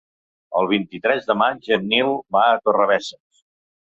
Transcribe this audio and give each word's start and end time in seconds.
El 0.61 0.69
vint-i-tres 0.71 1.27
de 1.27 1.35
maig 1.41 1.69
en 1.77 1.85
Nil 1.91 2.09
va 2.37 2.43
a 2.45 2.57
Torrebesses. 2.69 3.45